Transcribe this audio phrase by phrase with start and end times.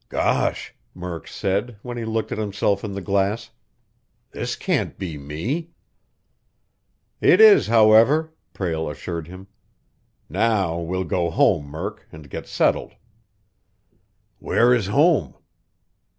[0.09, 3.51] "Gosh!" Murk said, when he looked at himself in the glass.
[4.31, 5.69] "This can't be me!"
[7.19, 9.45] "It is, however," Prale assured him.
[10.27, 12.95] "Now, we'll go home, Murk, and get settled."
[14.39, 15.35] "Where is home?"